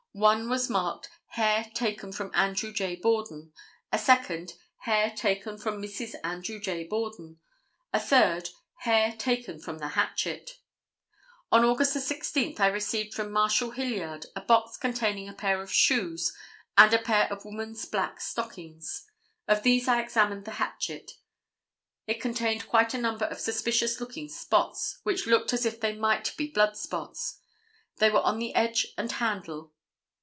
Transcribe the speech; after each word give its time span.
One 0.13 0.49
was 0.49 0.69
marked, 0.69 1.09
'Hair 1.29 1.71
taken 1.73 2.11
from 2.11 2.31
Andrew 2.33 2.73
J. 2.73 2.97
Borden,' 2.97 3.53
a 3.93 3.97
second, 3.97 4.55
'Hair 4.79 5.11
taken 5.11 5.57
from 5.57 5.81
Mrs. 5.81 6.15
Andrew 6.21 6.59
J. 6.59 6.83
Borden,' 6.83 7.39
a 7.93 7.99
third, 7.99 8.49
'Hair 8.79 9.13
taken 9.13 9.57
from 9.61 9.77
the 9.77 9.87
hatchet.' 9.87 10.57
On 11.49 11.61
Aug. 11.61 11.85
16, 11.85 12.59
I 12.59 12.67
received 12.67 13.13
from 13.13 13.31
Marshal 13.31 13.71
Hilliard 13.71 14.25
a 14.35 14.41
box 14.41 14.75
containing 14.75 15.29
a 15.29 15.33
pair 15.33 15.61
of 15.61 15.71
shoes 15.71 16.35
and 16.77 16.93
a 16.93 17.01
pair 17.01 17.31
of 17.31 17.45
woman's 17.45 17.85
black 17.85 18.19
stockings. 18.19 19.09
Of 19.47 19.63
these 19.63 19.87
I 19.87 20.01
examined 20.01 20.43
the 20.43 20.51
hatchet. 20.59 21.13
It 22.05 22.19
contained 22.19 22.67
quite 22.67 22.93
a 22.93 22.97
number 23.01 23.25
of 23.27 23.39
suspicious 23.39 24.01
looking 24.01 24.27
spots, 24.27 24.99
which 25.03 25.25
looked 25.25 25.53
as 25.53 25.65
if 25.65 25.79
they 25.79 25.95
might 25.95 26.35
be 26.35 26.49
blood 26.51 26.75
spots. 26.75 27.39
They 27.99 28.09
were 28.09 28.19
on 28.21 28.39
the 28.39 28.53
edge 28.55 28.87
and 28.97 29.09
handle. 29.09 29.71